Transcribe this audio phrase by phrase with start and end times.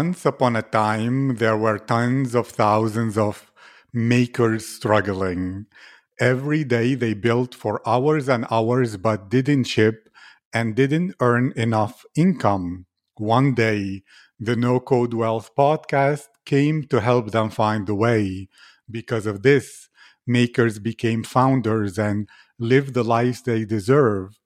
[0.00, 3.52] Once upon a time, there were tens of thousands of
[3.92, 5.66] makers struggling.
[6.18, 10.08] Every day they built for hours and hours but didn't ship
[10.50, 12.86] and didn't earn enough income.
[13.18, 14.02] One day,
[14.40, 18.48] the No Code Wealth podcast came to help them find the way.
[18.90, 19.90] Because of this,
[20.26, 24.38] makers became founders and live the lives they deserve.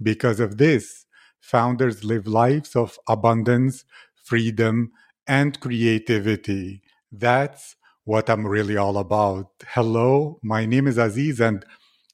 [0.00, 1.06] Because of this,
[1.40, 3.84] founders live lives of abundance,
[4.22, 4.92] freedom,
[5.26, 6.82] and creativity.
[7.10, 9.50] That's what I'm really all about.
[9.68, 11.64] Hello, my name is Aziz, and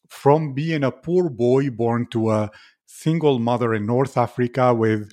[0.09, 2.51] from being a poor boy born to a
[2.87, 5.13] single mother in North Africa with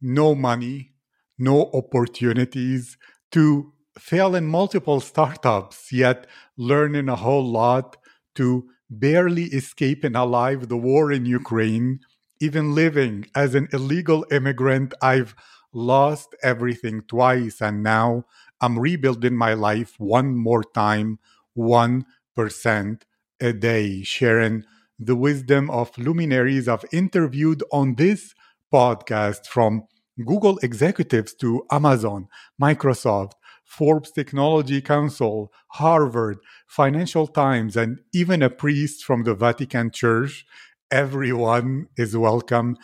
[0.00, 0.92] no money,
[1.38, 2.96] no opportunities,
[3.32, 7.96] to fail in multiple startups, yet learning a whole lot,
[8.36, 12.00] to barely escaping alive the war in Ukraine,
[12.40, 15.34] even living as an illegal immigrant, I've
[15.72, 18.24] lost everything twice, and now
[18.60, 21.18] I'm rebuilding my life one more time,
[21.56, 23.02] 1%
[23.40, 24.64] a day, sharing
[24.98, 28.34] the wisdom of luminaries I've interviewed on this
[28.72, 29.84] podcast from
[30.24, 32.28] Google executives to Amazon,
[32.60, 33.32] Microsoft,
[33.64, 40.44] Forbes Technology Council, Harvard, Financial Times, and even a priest from the Vatican Church.
[40.90, 42.76] Everyone is welcome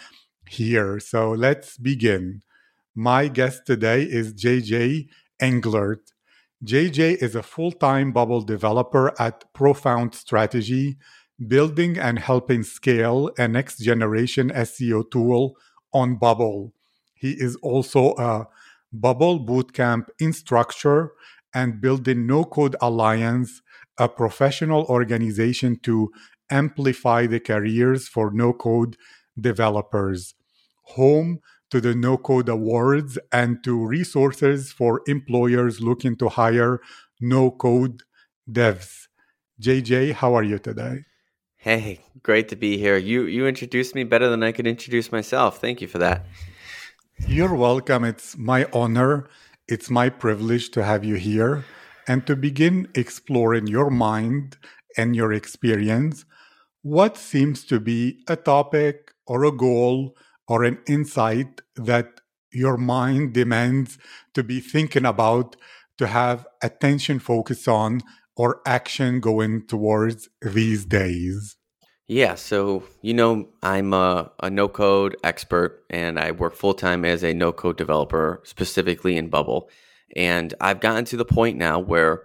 [0.49, 1.01] here.
[1.01, 2.43] So let's begin.
[2.97, 5.09] My guest today is JJ
[5.43, 6.13] Englert.
[6.65, 10.97] JJ is a full time Bubble developer at Profound Strategy,
[11.45, 15.57] building and helping scale a next generation SEO tool
[15.93, 16.73] on Bubble.
[17.15, 18.47] He is also a
[18.93, 21.15] Bubble Bootcamp instructor
[21.53, 23.61] and building No Code Alliance,
[23.99, 26.13] a professional organization to
[26.49, 28.97] amplify the careers for no code
[29.41, 30.35] developers.
[30.95, 31.41] Home
[31.75, 36.81] to the No Code Awards and to resources for employers looking to hire
[37.21, 38.05] no code
[38.49, 39.09] devs.
[39.61, 41.01] JJ, how are you today?
[41.57, 42.97] Hey, great to be here.
[42.97, 45.61] You you introduced me better than I could introduce myself.
[45.61, 46.27] Thank you for that.
[47.27, 48.05] You're welcome.
[48.05, 49.29] It's my honor.
[49.67, 51.65] It's my privilege to have you here
[52.07, 54.59] and to begin exploring your mind
[54.97, 56.25] and your experience.
[56.83, 60.15] What seems to be a topic or a goal
[60.49, 62.21] or an insight that
[62.53, 63.99] your mind demands
[64.35, 65.57] to be thinking about,
[65.99, 68.01] to have attention focused on,
[68.37, 71.57] or action going towards these days?
[72.07, 77.05] Yeah, so you know, I'm a, a no code expert and I work full time
[77.05, 79.71] as a no code developer, specifically in Bubble.
[80.15, 82.25] And I've gotten to the point now where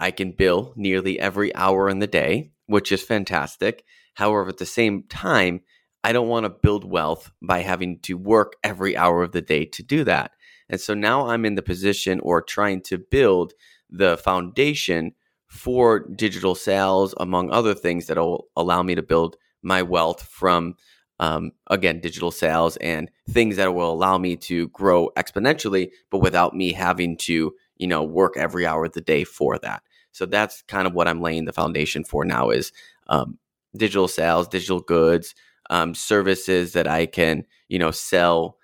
[0.00, 3.84] I can bill nearly every hour in the day, which is fantastic.
[4.14, 5.60] However, at the same time,
[6.02, 9.64] I don't want to build wealth by having to work every hour of the day
[9.66, 10.32] to do that.
[10.68, 13.52] And so now I'm in the position or trying to build
[13.90, 15.12] the foundation
[15.48, 20.76] for digital sales, among other things that will allow me to build my wealth from,
[21.18, 26.54] um, again, digital sales and things that will allow me to grow exponentially, but without
[26.54, 29.82] me having to, you know, work every hour of the day for that.
[30.12, 32.72] So that's kind of what I'm laying the foundation for now is
[33.08, 33.38] um,
[33.76, 35.34] digital sales, digital goods,
[35.70, 38.58] um, services that I can, you know, sell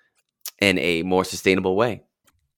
[0.59, 2.03] in a more sustainable way.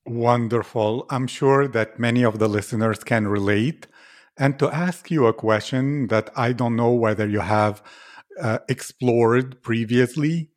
[0.05, 1.05] Wonderful.
[1.09, 3.87] I'm sure that many of the listeners can relate.
[4.37, 7.83] And to ask you a question that I don't know whether you have
[8.41, 10.49] uh, explored previously,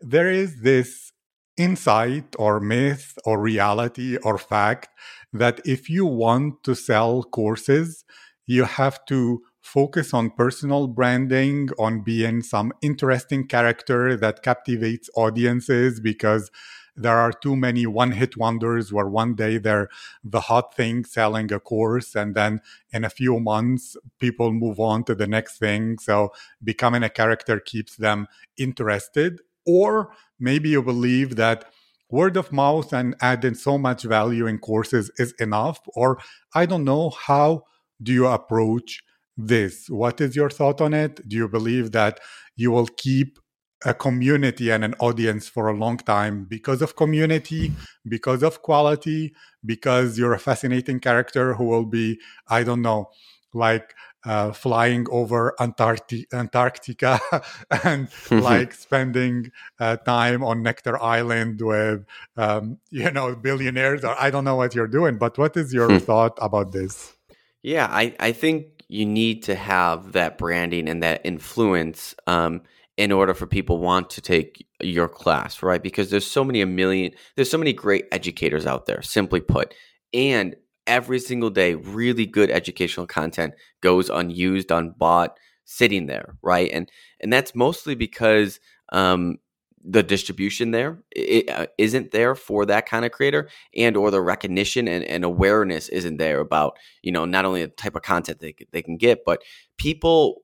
[0.00, 1.12] there is this
[1.56, 4.88] insight or myth or reality or fact
[5.32, 8.04] that if you want to sell courses,
[8.46, 16.00] you have to focus on personal branding, on being some interesting character that captivates audiences
[16.00, 16.50] because
[16.94, 19.88] there are too many one hit wonders where one day they're
[20.22, 22.60] the hot thing selling a course and then
[22.92, 25.98] in a few months people move on to the next thing.
[25.98, 26.32] So
[26.62, 28.26] becoming a character keeps them
[28.58, 29.40] interested.
[29.64, 31.72] Or maybe you believe that
[32.10, 35.80] word of mouth and adding so much value in courses is enough.
[35.94, 36.18] Or
[36.52, 37.64] I don't know, how
[38.02, 39.02] do you approach
[39.36, 39.88] this.
[39.88, 41.26] What is your thought on it?
[41.28, 42.20] Do you believe that
[42.56, 43.38] you will keep
[43.84, 47.72] a community and an audience for a long time because of community,
[48.06, 49.34] because of quality,
[49.64, 53.10] because you're a fascinating character who will be, I don't know,
[53.52, 53.94] like
[54.24, 57.18] uh, flying over Antarcti- Antarctica
[57.84, 59.50] and like spending
[59.80, 62.04] uh, time on Necker Island with,
[62.36, 64.04] um, you know, billionaires.
[64.04, 65.98] Or I don't know what you're doing, but what is your hmm.
[65.98, 67.14] thought about this?
[67.62, 72.60] Yeah, I, I think you need to have that branding and that influence um,
[72.98, 75.82] in order for people want to take your class, right?
[75.82, 79.74] Because there's so many a million there's so many great educators out there, simply put.
[80.12, 80.54] And
[80.86, 86.70] every single day really good educational content goes unused, unbought, sitting there, right?
[86.70, 88.60] And and that's mostly because
[88.92, 89.38] um
[89.84, 91.02] the distribution there
[91.48, 95.88] uh, not there for that kind of creator and or the recognition and, and awareness
[95.88, 99.24] isn't there about you know not only the type of content they, they can get
[99.24, 99.42] but
[99.78, 100.42] people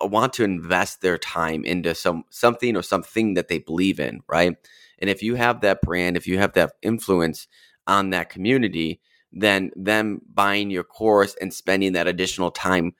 [0.00, 4.56] want to invest their time into some something or something that they believe in right?
[4.98, 7.46] And if you have that brand if you have that influence
[7.86, 9.00] on that community
[9.32, 12.92] then them buying your course and spending that additional time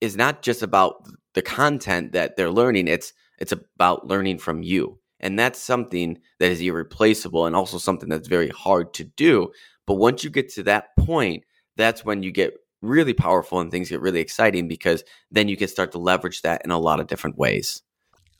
[0.00, 4.98] is not just about the content that they're learning it's it's about learning from you
[5.20, 9.50] and that's something that is irreplaceable and also something that's very hard to do.
[9.86, 11.44] But once you get to that point,
[11.76, 15.68] that's when you get really powerful and things get really exciting because then you can
[15.68, 17.82] start to leverage that in a lot of different ways.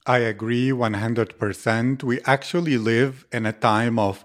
[0.07, 2.03] I agree 100%.
[2.03, 4.25] We actually live in a time of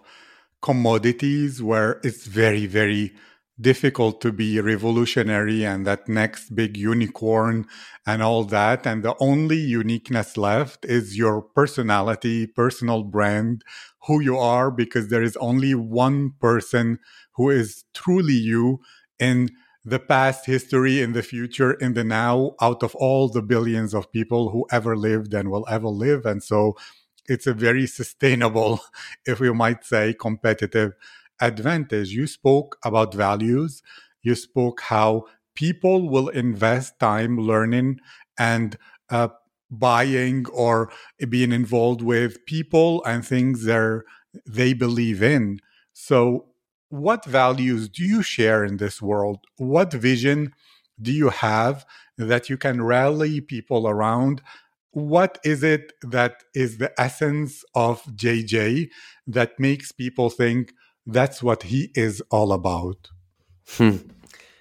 [0.62, 3.13] commodities where it's very, very
[3.62, 7.68] difficult to be revolutionary and that next big unicorn
[8.06, 8.88] and all that.
[8.88, 13.63] And the only uniqueness left is your personality, personal brand,
[14.08, 17.00] who you are, because there is only one person
[17.36, 18.80] who is truly you
[19.19, 19.50] in
[19.84, 24.12] the past, history, in the future, in the now, out of all the billions of
[24.12, 26.25] people who ever lived and will ever live.
[26.25, 26.75] And so
[27.28, 28.81] it's a very sustainable,
[29.25, 30.94] if we might say, competitive
[31.42, 32.12] advantage.
[32.12, 33.82] You spoke about values.
[34.24, 38.00] You spoke how people will invest time learning
[38.40, 38.78] and
[39.10, 39.30] uh,
[39.70, 40.92] buying or
[41.30, 44.04] being involved with people and things that
[44.46, 45.60] they believe in.
[45.94, 46.48] So,
[46.90, 49.40] what values do you share in this world?
[49.58, 50.54] What vision
[51.02, 51.86] do you have
[52.18, 54.42] that you can rally people around?
[54.92, 58.90] What is it that is the essence of JJ
[59.28, 60.74] that makes people think,
[61.06, 63.09] that's what he is all about?
[63.69, 63.98] Hmm.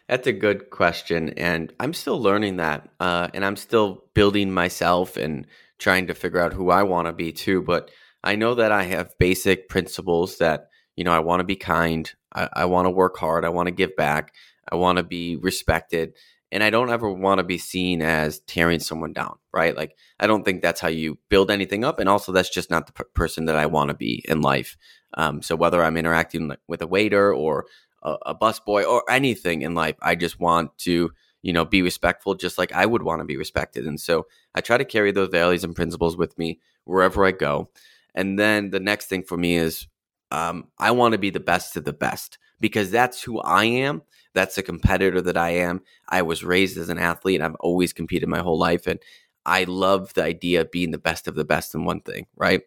[0.08, 1.34] That's a good question.
[1.36, 2.88] And I'm still learning that.
[2.98, 5.46] Uh, and I'm still building myself and
[5.78, 7.62] trying to figure out who I want to be too.
[7.62, 7.90] But
[8.24, 12.12] I know that I have basic principles that, you know, I want to be kind.
[12.34, 13.44] I, I want to work hard.
[13.44, 14.34] I want to give back.
[14.70, 16.14] I want to be respected.
[16.52, 19.76] And I don't ever want to be seen as tearing someone down, right?
[19.76, 22.00] Like, I don't think that's how you build anything up.
[22.00, 24.76] And also, that's just not the p- person that I want to be in life.
[25.14, 27.66] Um, so whether I'm interacting with a waiter or
[28.02, 31.10] a, a busboy or anything in life, I just want to,
[31.42, 33.86] you know, be respectful, just like I would want to be respected.
[33.86, 37.70] And so I try to carry those values and principles with me wherever I go.
[38.14, 39.86] And then the next thing for me is
[40.30, 44.02] um, I want to be the best of the best because that's who I am.
[44.34, 45.82] That's the competitor that I am.
[46.08, 47.40] I was raised as an athlete.
[47.40, 48.86] I've always competed my whole life.
[48.86, 49.00] And
[49.44, 52.62] I love the idea of being the best of the best in one thing, right?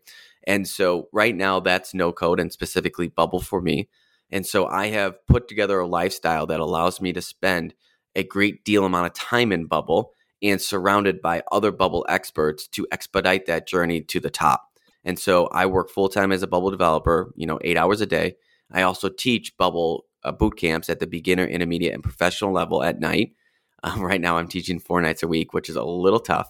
[0.46, 3.88] And so right now that's no code and specifically bubble for me.
[4.30, 7.76] And so I have put together a lifestyle that allows me to spend
[8.16, 12.88] a great deal amount of time in bubble and surrounded by other bubble experts to
[12.92, 14.78] expedite that journey to the top.
[15.06, 18.06] And so I work full time as a bubble developer, you know, 8 hours a
[18.06, 18.36] day.
[18.74, 23.00] I also teach bubble uh, boot camps at the beginner, intermediate and professional level at
[23.00, 23.34] night.
[23.86, 26.50] Um, right now I'm teaching 4 nights a week, which is a little tough.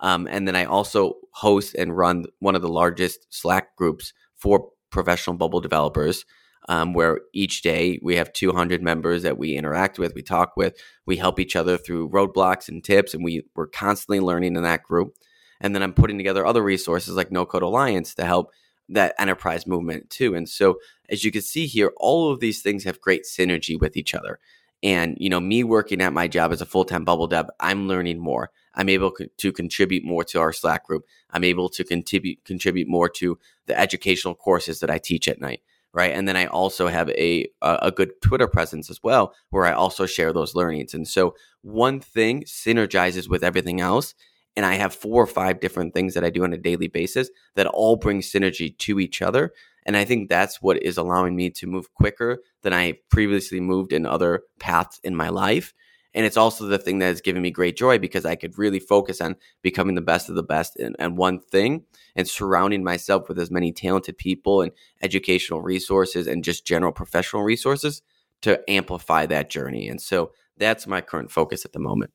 [0.00, 4.70] Um, and then I also host and run one of the largest Slack groups for
[4.90, 6.24] professional bubble developers,
[6.70, 10.74] um, where each day we have 200 members that we interact with, we talk with,
[11.04, 14.82] we help each other through roadblocks and tips, and we, we're constantly learning in that
[14.82, 15.14] group.
[15.60, 18.50] And then I'm putting together other resources like No Code Alliance to help
[18.88, 20.34] that enterprise movement too.
[20.34, 23.96] And so, as you can see here, all of these things have great synergy with
[23.96, 24.38] each other.
[24.82, 27.88] And you know, me working at my job as a full time bubble dev, I'm
[27.88, 28.50] learning more.
[28.74, 31.04] I'm able to contribute more to our Slack group.
[31.30, 35.60] I'm able to contribute contribute more to the educational courses that I teach at night,
[35.92, 36.12] right?
[36.12, 40.06] And then I also have a a good Twitter presence as well, where I also
[40.06, 40.94] share those learnings.
[40.94, 44.14] And so one thing synergizes with everything else,
[44.56, 47.30] and I have four or five different things that I do on a daily basis
[47.54, 49.52] that all bring synergy to each other.
[49.84, 53.92] And I think that's what is allowing me to move quicker than I previously moved
[53.92, 55.72] in other paths in my life
[56.14, 58.78] and it's also the thing that has given me great joy because I could really
[58.78, 63.28] focus on becoming the best of the best in, in one thing and surrounding myself
[63.28, 68.02] with as many talented people and educational resources and just general professional resources
[68.42, 69.88] to amplify that journey.
[69.88, 72.12] And so that's my current focus at the moment.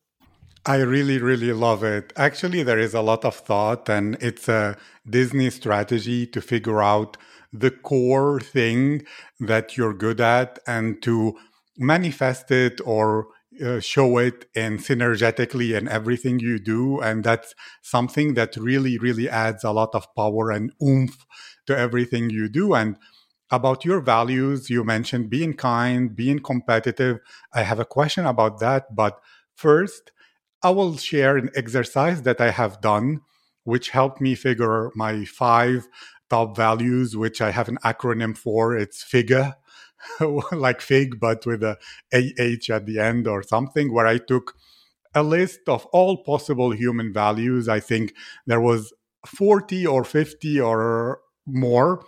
[0.68, 2.12] I really, really love it.
[2.16, 4.76] Actually, there is a lot of thought, and it's a
[5.08, 7.16] Disney strategy to figure out
[7.52, 9.06] the core thing
[9.40, 11.38] that you're good at and to
[11.78, 13.28] manifest it or
[13.64, 17.00] uh, show it and synergetically in everything you do.
[17.00, 21.24] And that's something that really, really adds a lot of power and oomph
[21.66, 22.74] to everything you do.
[22.74, 22.96] And
[23.50, 27.20] about your values, you mentioned being kind, being competitive.
[27.54, 28.94] I have a question about that.
[28.94, 29.18] But
[29.56, 30.12] first,
[30.62, 33.20] I will share an exercise that I have done,
[33.64, 35.88] which helped me figure my five
[36.30, 38.76] top values, which I have an acronym for.
[38.76, 39.54] It's FIGA,
[40.52, 41.78] like fig, but with a
[42.12, 44.54] AH at the end or something, where I took
[45.14, 47.68] a list of all possible human values.
[47.68, 48.14] I think
[48.46, 48.92] there was
[49.26, 52.04] 40 or 50 or more.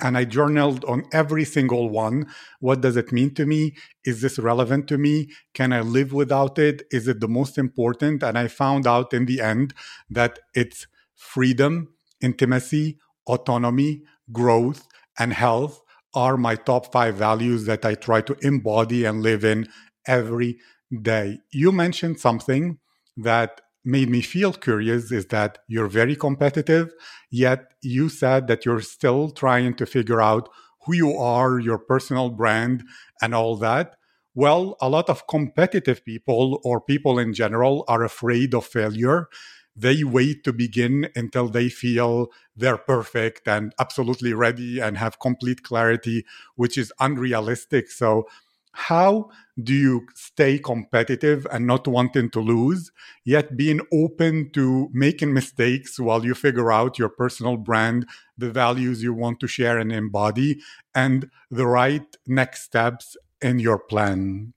[0.00, 2.26] And I journaled on every single one.
[2.60, 3.74] What does it mean to me?
[4.04, 5.30] Is this relevant to me?
[5.54, 6.82] Can I live without it?
[6.90, 8.22] Is it the most important?
[8.22, 9.74] And I found out in the end
[10.08, 14.02] that it's freedom, intimacy, autonomy,
[14.32, 14.86] growth,
[15.18, 15.82] and health
[16.14, 19.68] are my top five values that I try to embody and live in
[20.06, 20.58] every
[21.02, 21.38] day.
[21.52, 22.78] You mentioned something
[23.16, 26.92] that made me feel curious is that you're very competitive,
[27.30, 30.48] yet you said that you're still trying to figure out
[30.86, 32.82] who you are, your personal brand,
[33.20, 33.96] and all that.
[34.34, 39.28] Well, a lot of competitive people or people in general are afraid of failure
[39.76, 45.62] they wait to begin until they feel they're perfect and absolutely ready and have complete
[45.62, 46.24] clarity,
[46.56, 47.90] which is unrealistic.
[47.90, 48.28] So,
[48.72, 49.30] how
[49.62, 52.90] do you stay competitive and not wanting to lose,
[53.24, 58.06] yet being open to making mistakes while you figure out your personal brand,
[58.38, 60.60] the values you want to share and embody,
[60.94, 64.52] and the right next steps in your plan?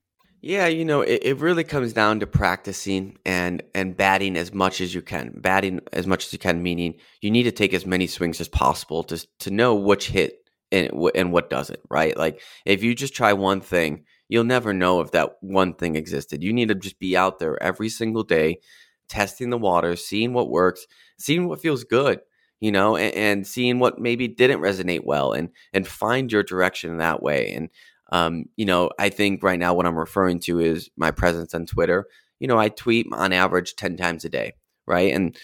[0.46, 4.82] Yeah, you know, it, it really comes down to practicing and and batting as much
[4.82, 5.32] as you can.
[5.38, 8.50] Batting as much as you can, meaning you need to take as many swings as
[8.50, 10.43] possible to to know which hit
[10.74, 11.80] and and what doesn't.
[11.89, 12.18] Right?
[12.18, 16.44] Like if you just try one thing, you'll never know if that one thing existed.
[16.44, 18.60] You need to just be out there every single day,
[19.08, 20.86] testing the water, seeing what works,
[21.18, 22.20] seeing what feels good.
[22.60, 26.92] You know, and, and seeing what maybe didn't resonate well, and and find your direction
[26.92, 27.51] in that way.
[27.53, 27.70] And
[28.13, 31.65] um, you know, I think right now what I'm referring to is my presence on
[31.65, 32.06] Twitter.
[32.39, 34.53] You know, I tweet on average 10 times a day,
[34.86, 35.13] right?
[35.13, 35.36] And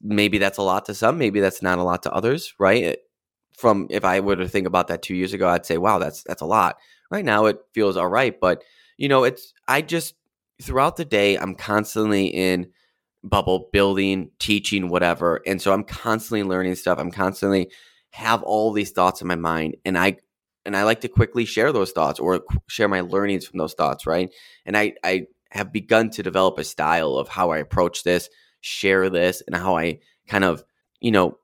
[0.00, 2.96] maybe that's a lot to some, maybe that's not a lot to others, right?
[3.58, 6.22] From if I were to think about that 2 years ago, I'd say, "Wow, that's
[6.24, 6.78] that's a lot."
[7.10, 8.62] Right now it feels all right, but
[8.98, 10.14] you know, it's I just
[10.62, 12.68] throughout the day I'm constantly in
[13.24, 15.40] bubble building, teaching, whatever.
[15.46, 16.98] And so I'm constantly learning stuff.
[16.98, 17.70] I'm constantly
[18.12, 20.16] have all these thoughts in my mind and I
[20.64, 24.06] and I like to quickly share those thoughts or share my learnings from those thoughts,
[24.06, 24.30] right?
[24.66, 28.28] And I I have begun to develop a style of how I approach this,
[28.60, 30.62] share this, and how I kind of,
[31.00, 31.38] you know,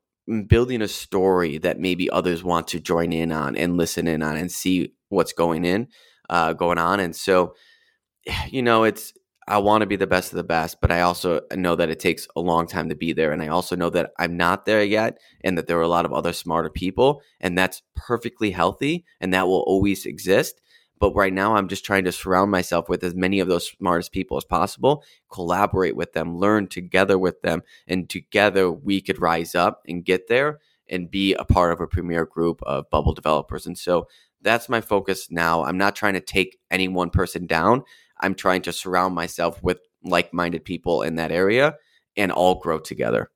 [0.47, 4.37] building a story that maybe others want to join in on and listen in on
[4.37, 5.88] and see what's going in,
[6.31, 7.00] uh, going on.
[7.00, 7.54] And so,
[8.49, 9.12] you know, it's
[9.47, 12.00] I want to be the best of the best, but I also know that it
[12.00, 13.31] takes a long time to be there.
[13.31, 16.07] And I also know that I'm not there yet and that there are a lot
[16.07, 20.61] of other smarter people, and that's perfectly healthy and that will always exist.
[20.99, 24.13] But right now, I'm just trying to surround myself with as many of those smartest
[24.13, 29.55] people as possible, collaborate with them, learn together with them, and together we could rise
[29.55, 33.67] up and get there and be a part of a premier group of bubble developers.
[33.67, 34.07] And so
[34.43, 35.65] that's my focus now.
[35.65, 37.83] I'm not trying to take any one person down.
[38.21, 41.77] I'm trying to surround myself with like minded people in that area
[42.17, 43.31] and all grow together.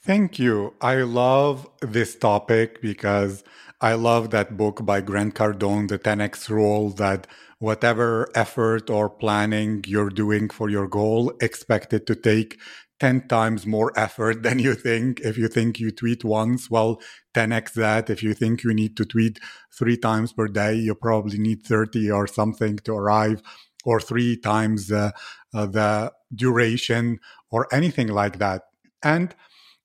[0.00, 0.72] Thank you.
[0.80, 3.42] I love this topic because
[3.80, 7.26] I love that book by Grant Cardone, The 10X Rule, that
[7.58, 12.58] whatever effort or planning you're doing for your goal, expect it to take
[13.00, 15.20] 10 times more effort than you think.
[15.20, 17.00] If you think you tweet once, well,
[17.34, 18.08] 10x that.
[18.08, 19.38] If you think you need to tweet
[19.76, 23.42] three times per day, you probably need 30 or something to arrive
[23.84, 25.12] or three times uh,
[25.52, 27.18] the duration
[27.50, 28.62] or anything like that.
[29.02, 29.34] And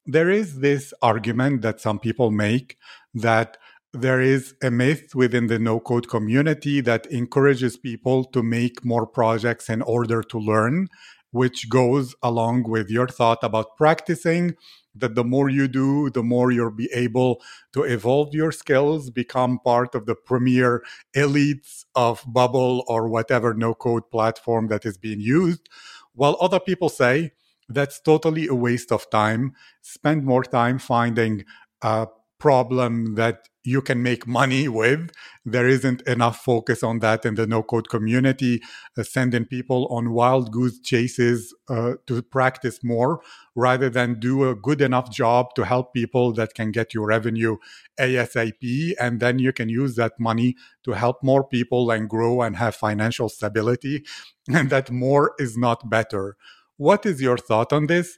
[0.05, 2.77] there is this argument that some people make
[3.13, 3.57] that
[3.93, 9.05] there is a myth within the no code community that encourages people to make more
[9.05, 10.87] projects in order to learn,
[11.31, 14.55] which goes along with your thought about practicing
[14.95, 17.41] that the more you do, the more you'll be able
[17.73, 20.83] to evolve your skills, become part of the premier
[21.15, 25.69] elites of Bubble or whatever no code platform that is being used.
[26.13, 27.31] While other people say
[27.69, 31.45] that's totally a waste of time, spend more time finding
[31.81, 32.07] a
[32.37, 35.11] problem that you can make money with.
[35.45, 38.61] There isn't enough focus on that in the no code community,
[38.97, 43.21] uh, sending people on wild goose chases uh, to practice more
[43.55, 47.57] rather than do a good enough job to help people that can get you revenue
[47.99, 48.93] ASAP.
[48.99, 52.75] And then you can use that money to help more people and grow and have
[52.75, 54.03] financial stability.
[54.51, 56.35] And that more is not better.
[56.77, 58.17] What is your thought on this?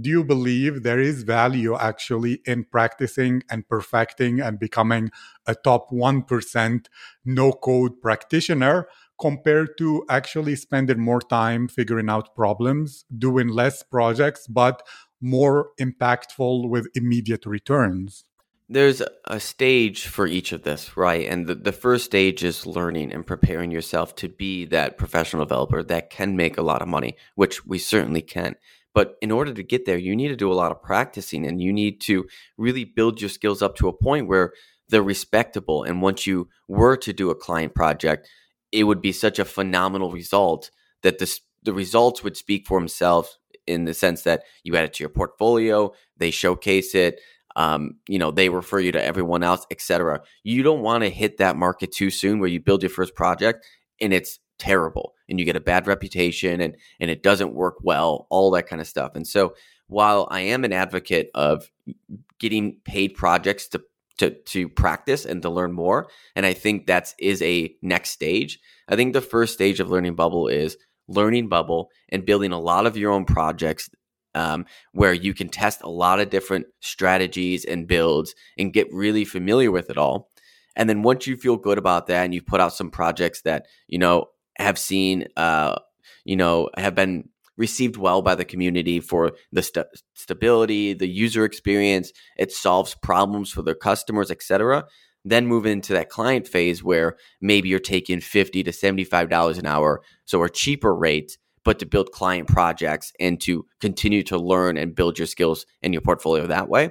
[0.00, 5.10] Do you believe there is value actually in practicing and perfecting and becoming
[5.46, 6.86] a top 1%
[7.24, 8.88] no code practitioner
[9.20, 14.82] compared to actually spending more time figuring out problems, doing less projects, but
[15.20, 18.24] more impactful with immediate returns?
[18.68, 21.28] There's a stage for each of this, right?
[21.28, 25.82] And the, the first stage is learning and preparing yourself to be that professional developer
[25.82, 28.56] that can make a lot of money, which we certainly can.
[28.94, 31.60] But in order to get there, you need to do a lot of practicing and
[31.60, 32.26] you need to
[32.58, 34.52] really build your skills up to a point where
[34.88, 35.82] they're respectable.
[35.82, 38.28] And once you were to do a client project,
[38.70, 40.70] it would be such a phenomenal result
[41.02, 44.94] that the, the results would speak for themselves in the sense that you add it
[44.94, 47.20] to your portfolio, they showcase it,
[47.56, 50.20] um, you know, they refer you to everyone else, etc.
[50.42, 53.66] You don't want to hit that market too soon where you build your first project
[54.00, 58.26] and it's terrible and you get a bad reputation and and it doesn't work well
[58.30, 59.12] all that kind of stuff.
[59.14, 59.54] And so
[59.92, 61.70] while i am an advocate of
[62.40, 63.80] getting paid projects to
[64.18, 68.58] to to practice and to learn more and i think that's is a next stage
[68.88, 70.76] i think the first stage of learning bubble is
[71.08, 73.90] learning bubble and building a lot of your own projects
[74.34, 79.26] um, where you can test a lot of different strategies and builds and get really
[79.26, 80.30] familiar with it all.
[80.74, 83.66] And then once you feel good about that and you put out some projects that
[83.88, 84.28] you know
[84.58, 85.76] have seen, uh,
[86.24, 91.44] you know, have been received well by the community for the st- stability, the user
[91.44, 92.12] experience.
[92.38, 94.84] It solves problems for their customers, etc.
[95.24, 99.66] Then move into that client phase where maybe you're taking fifty to seventy-five dollars an
[99.66, 104.76] hour, so a cheaper rate, but to build client projects and to continue to learn
[104.76, 106.90] and build your skills in your portfolio that way.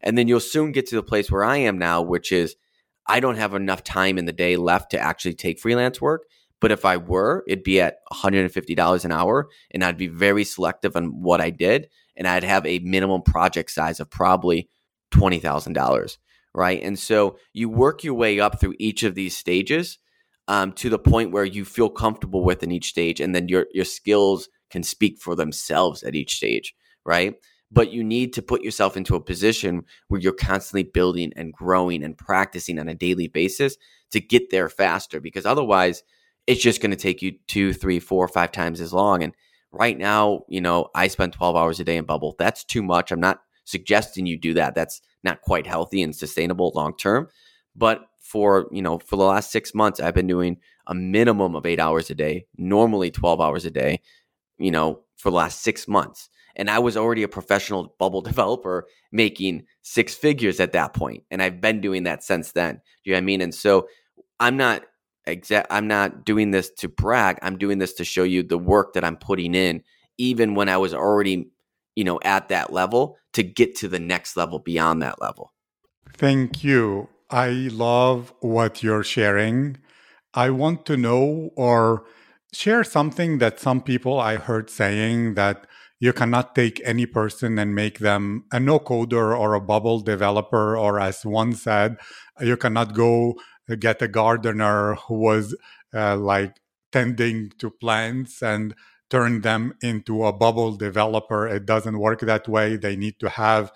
[0.00, 2.56] And then you'll soon get to the place where I am now, which is
[3.06, 6.22] I don't have enough time in the day left to actually take freelance work.
[6.60, 10.96] But if I were, it'd be at $150 an hour and I'd be very selective
[10.96, 11.88] on what I did.
[12.16, 14.68] And I'd have a minimum project size of probably
[15.12, 16.16] $20,000.
[16.54, 16.82] Right.
[16.82, 19.98] And so you work your way up through each of these stages
[20.46, 23.20] um, to the point where you feel comfortable with in each stage.
[23.20, 26.74] And then your, your skills can speak for themselves at each stage.
[27.04, 27.34] Right
[27.74, 32.04] but you need to put yourself into a position where you're constantly building and growing
[32.04, 33.76] and practicing on a daily basis
[34.12, 36.02] to get there faster because otherwise
[36.46, 39.22] it's just going to take you two, three, four, five times as long.
[39.22, 39.34] And
[39.72, 42.34] right now, you know, I spend 12 hours a day in bubble.
[42.38, 43.10] That's too much.
[43.10, 44.74] I'm not suggesting you do that.
[44.74, 47.28] That's not quite healthy and sustainable long term.
[47.74, 51.66] But for, you know, for the last six months, I've been doing a minimum of
[51.66, 54.00] eight hours a day, normally 12 hours a day,
[54.58, 56.28] you know, for the last six months.
[56.56, 61.24] And I was already a professional bubble developer making six figures at that point.
[61.30, 62.74] And I've been doing that since then.
[62.74, 62.80] Do
[63.10, 63.40] you know what I mean?
[63.40, 63.88] And so
[64.40, 64.82] I'm not
[65.26, 67.38] exact I'm not doing this to brag.
[67.42, 69.82] I'm doing this to show you the work that I'm putting in
[70.18, 71.50] even when I was already,
[71.96, 75.52] you know, at that level to get to the next level beyond that level.
[76.16, 77.08] Thank you.
[77.30, 79.78] I love what you're sharing.
[80.34, 82.04] I want to know or
[82.52, 85.66] share something that some people I heard saying that
[85.98, 90.76] you cannot take any person and make them a no coder or a bubble developer,
[90.76, 91.96] or as one said,
[92.40, 93.34] you cannot go
[93.78, 95.56] get a gardener who was
[95.94, 96.56] uh, like
[96.92, 98.74] tending to plants and
[99.10, 101.46] turn them into a bubble developer.
[101.46, 102.76] It doesn't work that way.
[102.76, 103.72] They need to have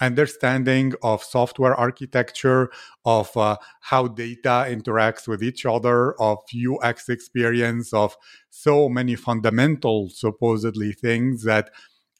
[0.00, 2.70] understanding of software architecture,
[3.04, 8.16] of uh, how data interacts with each other, of UX experience, of
[8.50, 11.70] so many fundamental, supposedly, things that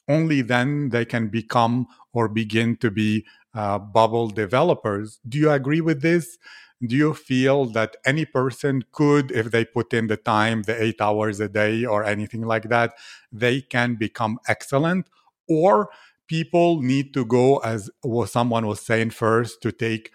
[0.07, 5.19] only then they can become or begin to be uh, bubble developers.
[5.27, 6.37] Do you agree with this?
[6.85, 11.01] Do you feel that any person could if they put in the time the eight
[11.01, 12.93] hours a day or anything like that
[13.31, 15.09] they can become excellent?
[15.49, 15.89] Or
[16.27, 17.89] people need to go as
[18.27, 20.11] someone was saying first to take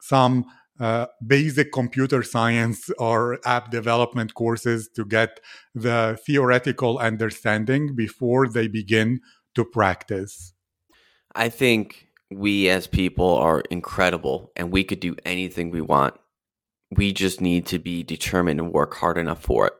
[0.00, 0.46] some
[0.78, 5.40] uh, basic computer science or app development courses to get
[5.74, 9.20] the theoretical understanding before they begin
[9.54, 10.52] to practice?
[11.34, 16.14] I think we as people are incredible and we could do anything we want.
[16.90, 19.72] We just need to be determined and work hard enough for it.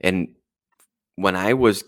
[0.00, 0.28] And
[1.16, 1.84] when I was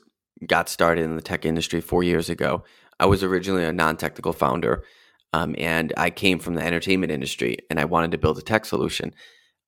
[0.47, 2.65] got started in the tech industry 4 years ago,
[2.99, 4.85] I was originally a non-technical founder.
[5.33, 8.65] Um, and I came from the entertainment industry and I wanted to build a tech
[8.65, 9.15] solution.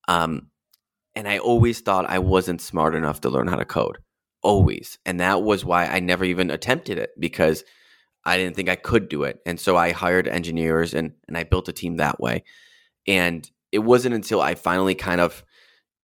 [0.07, 0.47] Um,
[1.15, 3.97] and I always thought I wasn't smart enough to learn how to code.
[4.41, 4.97] Always.
[5.05, 7.63] And that was why I never even attempted it because
[8.25, 9.39] I didn't think I could do it.
[9.45, 12.43] And so I hired engineers and, and I built a team that way.
[13.07, 15.43] And it wasn't until I finally kind of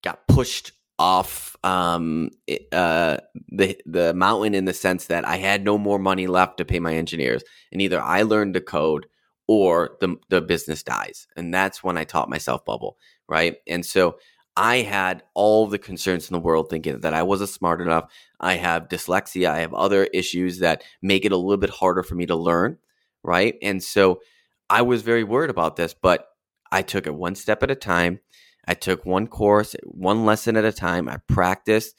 [0.03, 2.29] got pushed off um,
[2.71, 3.17] uh,
[3.49, 6.79] the the mountain in the sense that I had no more money left to pay
[6.79, 9.07] my engineers, and either I learned to code
[9.47, 12.97] or the the business dies, and that's when I taught myself Bubble,
[13.27, 13.57] right?
[13.67, 14.17] And so
[14.57, 18.09] I had all the concerns in the world, thinking that I wasn't smart enough.
[18.39, 19.49] I have dyslexia.
[19.49, 22.77] I have other issues that make it a little bit harder for me to learn,
[23.23, 23.55] right?
[23.61, 24.21] And so
[24.69, 26.27] I was very worried about this, but
[26.71, 28.19] I took it one step at a time.
[28.67, 31.07] I took one course, one lesson at a time.
[31.09, 31.95] I practiced.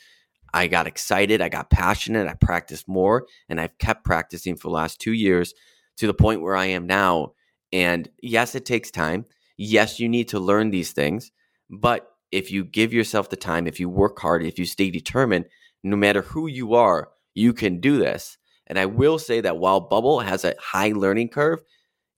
[0.53, 1.43] I got excited.
[1.43, 2.27] I got passionate.
[2.27, 5.53] I practiced more, and I've kept practicing for the last two years
[5.99, 7.33] to the point where I am now.
[7.73, 9.27] And yes, it takes time.
[9.59, 11.31] Yes, you need to learn these things.
[11.71, 15.47] But if you give yourself the time, if you work hard, if you stay determined,
[15.83, 18.39] no matter who you are, you can do this.
[18.67, 21.63] And I will say that while Bubble has a high learning curve,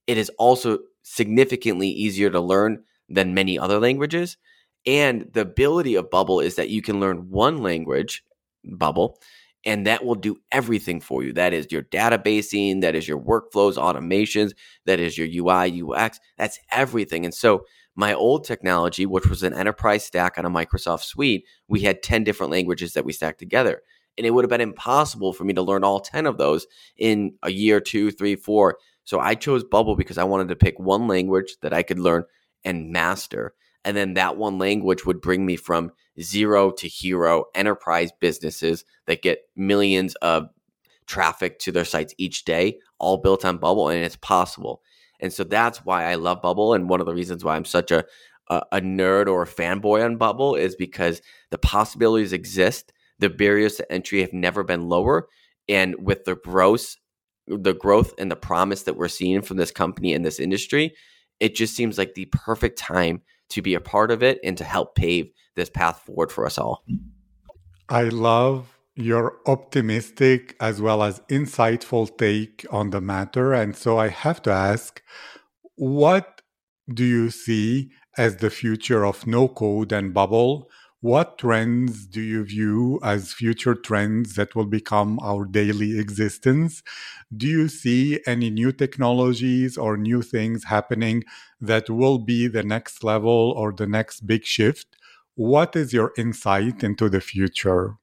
[0.07, 4.37] it is also significantly easier to learn than many other languages.
[4.87, 8.25] And the ability of Bubble is that you can learn one language,
[8.64, 9.18] Bubble,
[9.64, 11.33] and that will do everything for you.
[11.33, 14.53] That is your databasing, that is your workflows, automations,
[14.87, 17.25] that is your UI, UX, that's everything.
[17.25, 17.64] And so,
[17.99, 22.23] my old technology, which was an enterprise stack on a Microsoft suite, we had 10
[22.23, 23.83] different languages that we stacked together.
[24.17, 27.35] And it would have been impossible for me to learn all 10 of those in
[27.43, 28.79] a year, two, three, four.
[29.03, 32.23] So I chose Bubble because I wanted to pick one language that I could learn
[32.65, 33.55] and master.
[33.85, 39.23] And then that one language would bring me from zero to hero enterprise businesses that
[39.23, 40.51] get millions of
[41.07, 44.83] traffic to their sites each day, all built on Bubble, and it's possible.
[45.21, 46.75] And so that's why I love Bubble.
[46.75, 48.05] And one of the reasons why I'm such a,
[48.49, 52.93] a, a nerd or a fanboy on Bubble is because the possibilities exist.
[53.19, 55.29] The barriers to entry have never been lower.
[55.69, 56.97] And with the growth,
[57.47, 60.95] the growth and the promise that we're seeing from this company in this industry,
[61.41, 64.65] it just seems like the perfect time to be a part of it and to
[64.65, 66.85] help pave this path forward for us all.
[67.89, 73.55] I love your optimistic as well as insightful take on the matter.
[73.55, 75.01] And so I have to ask
[75.77, 76.43] what
[76.93, 80.69] do you see as the future of no code and bubble?
[81.01, 86.83] What trends do you view as future trends that will become our daily existence?
[87.37, 91.23] Do you see any new technologies or new things happening
[91.61, 94.97] that will be the next level or the next big shift?
[95.37, 97.99] What is your insight into the future?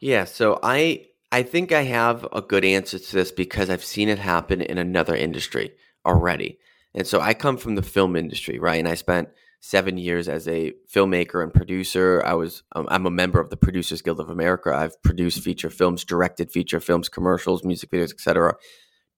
[0.00, 4.08] Yeah, so I I think I have a good answer to this because I've seen
[4.08, 5.72] it happen in another industry
[6.04, 6.58] already.
[6.94, 8.78] And so I come from the film industry, right?
[8.78, 9.28] And I spent
[9.60, 12.22] seven years as a filmmaker and producer.
[12.24, 14.72] I was um, I'm a member of the Producers Guild of America.
[14.74, 18.54] I've produced feature films, directed feature films, commercials, music videos, etc.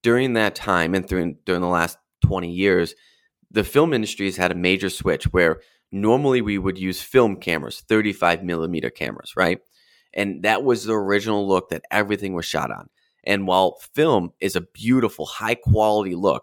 [0.02, 2.94] During that time and through during the last 20 years,
[3.50, 5.60] the film industry has had a major switch where
[5.90, 9.60] normally we would use film cameras, 35 millimeter cameras, right?
[10.18, 12.88] And that was the original look that everything was shot on.
[13.24, 16.42] And while film is a beautiful, high quality look,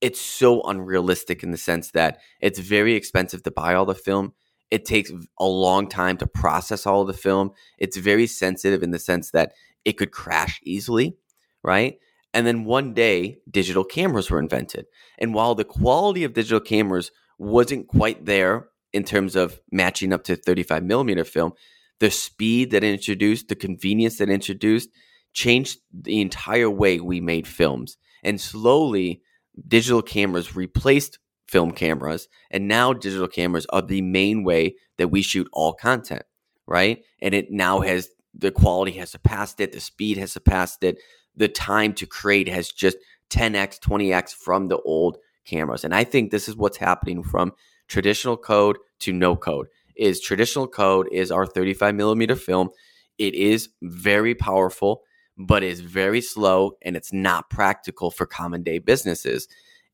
[0.00, 4.34] it's so unrealistic in the sense that it's very expensive to buy all the film.
[4.70, 7.50] It takes a long time to process all the film.
[7.76, 9.52] It's very sensitive in the sense that
[9.84, 11.16] it could crash easily,
[11.64, 11.98] right?
[12.32, 14.86] And then one day, digital cameras were invented.
[15.18, 20.22] And while the quality of digital cameras wasn't quite there in terms of matching up
[20.24, 21.54] to 35 millimeter film,
[22.00, 24.90] the speed that introduced, the convenience that introduced,
[25.32, 27.96] changed the entire way we made films.
[28.22, 29.22] And slowly,
[29.66, 35.22] digital cameras replaced film cameras, and now digital cameras are the main way that we
[35.22, 36.22] shoot all content,
[36.66, 37.02] right?
[37.22, 40.98] And it now has the quality has surpassed it, the speed has surpassed it,
[41.34, 42.98] the time to create has just
[43.30, 45.84] 10x, 20x from the old cameras.
[45.84, 47.52] And I think this is what's happening from
[47.88, 49.68] traditional code to no code.
[49.98, 52.70] Is traditional code is our 35 millimeter film.
[53.18, 55.02] It is very powerful
[55.38, 59.46] but is very slow and it's not practical for common day businesses.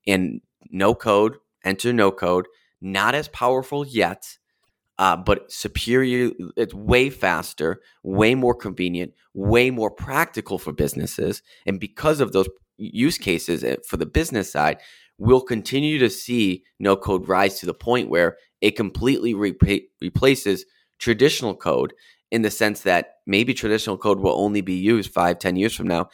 [0.07, 0.41] And
[0.71, 2.47] no code, enter no code,
[2.81, 4.37] not as powerful yet,
[4.97, 6.31] uh, but superior.
[6.57, 11.43] It's way faster, way more convenient, way more practical for businesses.
[11.65, 14.79] And because of those use cases eh, for the business side,
[15.17, 20.65] we'll continue to see no code rise to the point where it completely re- replaces
[20.97, 21.93] traditional code
[22.31, 25.85] in the sense that maybe traditional code will only be used five, ten years from
[25.85, 26.09] now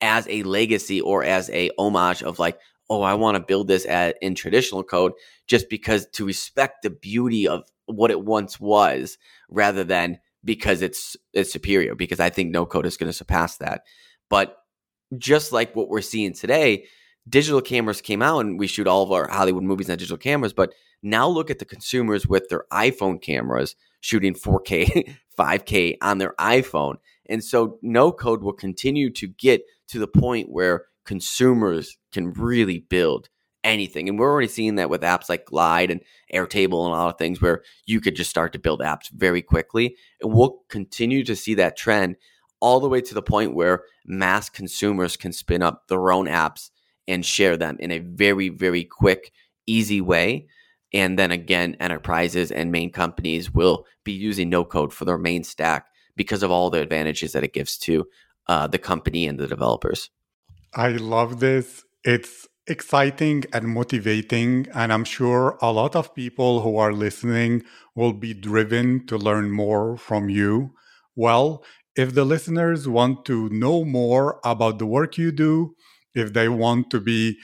[0.00, 3.84] as a legacy or as a homage of like, oh, I want to build this
[3.86, 5.14] at in traditional code
[5.48, 11.16] just because to respect the beauty of what it once was rather than because it's
[11.32, 13.82] it's superior because I think no code is going to surpass that.
[14.30, 14.56] But
[15.18, 16.84] just like what we're seeing today,
[17.28, 20.52] digital cameras came out and we shoot all of our Hollywood movies on digital cameras,
[20.52, 26.34] but now look at the consumers with their iPhone cameras shooting 4K, 5K on their
[26.38, 26.96] iPhone.
[27.28, 32.80] And so no code will continue to get to the point where consumers can really
[32.80, 33.28] build
[33.64, 34.08] anything.
[34.08, 36.00] And we're already seeing that with apps like Glide and
[36.32, 39.42] Airtable and a lot of things where you could just start to build apps very
[39.42, 39.96] quickly.
[40.20, 42.16] And we'll continue to see that trend
[42.60, 46.70] all the way to the point where mass consumers can spin up their own apps
[47.08, 49.32] and share them in a very, very quick,
[49.66, 50.46] easy way.
[50.92, 55.44] And then again, enterprises and main companies will be using no code for their main
[55.44, 58.06] stack because of all the advantages that it gives to
[58.48, 60.10] uh, the company and the developers.
[60.74, 61.84] I love this.
[62.04, 64.66] It's exciting and motivating.
[64.74, 67.62] And I'm sure a lot of people who are listening
[67.94, 70.72] will be driven to learn more from you.
[71.14, 71.64] Well,
[71.96, 75.74] if the listeners want to know more about the work you do,
[76.16, 77.38] if they want to be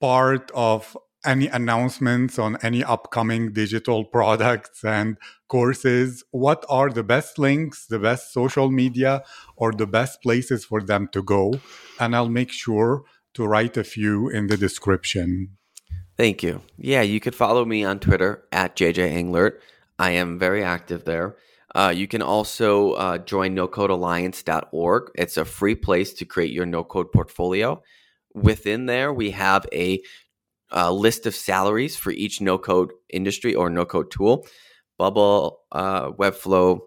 [0.00, 5.16] part of any announcements on any upcoming digital products and
[5.48, 9.22] courses, what are the best links, the best social media,
[9.56, 11.54] or the best places for them to go?
[11.98, 13.02] And I'll make sure
[13.34, 15.56] to write a few in the description.
[16.16, 16.62] Thank you.
[16.76, 19.60] Yeah, you could follow me on Twitter at JJ
[20.00, 21.36] I am very active there.
[21.74, 25.10] Uh, you can also uh, join nocodealliance.org.
[25.14, 27.82] It's a free place to create your no code portfolio.
[28.34, 30.00] Within there, we have a,
[30.70, 34.46] a list of salaries for each no code industry or no code tool,
[34.98, 36.80] Bubble, uh, Webflow,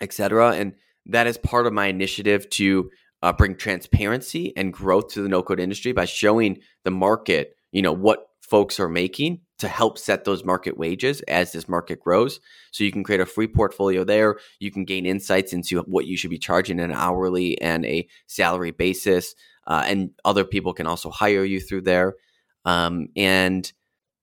[0.00, 0.52] etc.
[0.52, 0.74] And
[1.06, 2.90] that is part of my initiative to
[3.22, 7.82] uh, bring transparency and growth to the no code industry by showing the market, you
[7.82, 12.40] know, what folks are making to help set those market wages as this market grows.
[12.72, 14.38] So you can create a free portfolio there.
[14.58, 18.72] You can gain insights into what you should be charging an hourly and a salary
[18.72, 19.34] basis.
[19.66, 22.14] Uh, and other people can also hire you through there.
[22.64, 23.70] Um, and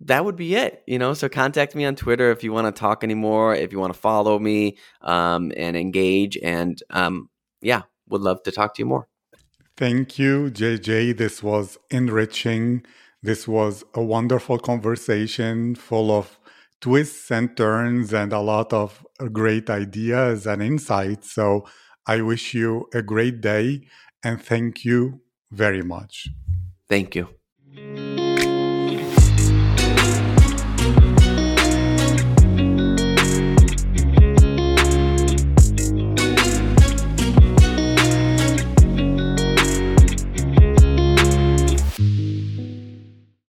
[0.02, 1.14] that would be it, you know.
[1.14, 4.00] So contact me on Twitter if you want to talk anymore, if you want to
[4.00, 6.38] follow me um, and engage.
[6.38, 7.30] And um,
[7.62, 9.08] yeah, would love to talk to you more.
[9.76, 11.18] Thank you, JJ.
[11.18, 12.86] This was enriching.
[13.22, 16.40] This was a wonderful conversation full of
[16.82, 21.34] twists and turns and a lot of great ideas and insights.
[21.34, 21.66] So
[22.06, 23.82] I wish you a great day
[24.24, 25.22] and thank you
[25.52, 26.30] very much.
[26.88, 27.30] Thank you.